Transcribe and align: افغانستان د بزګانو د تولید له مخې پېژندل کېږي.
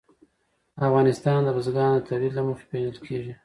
افغانستان 0.85 1.39
د 1.43 1.49
بزګانو 1.55 1.97
د 2.01 2.05
تولید 2.07 2.33
له 2.35 2.41
مخې 2.47 2.65
پېژندل 2.69 2.99
کېږي. 3.07 3.33